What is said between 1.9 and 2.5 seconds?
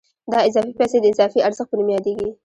یادېږي